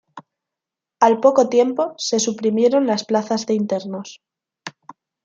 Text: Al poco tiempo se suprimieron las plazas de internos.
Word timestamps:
Al 0.99 1.19
poco 1.19 1.47
tiempo 1.47 1.93
se 1.99 2.19
suprimieron 2.19 2.87
las 2.87 3.05
plazas 3.05 3.45
de 3.45 3.53
internos. 3.53 4.23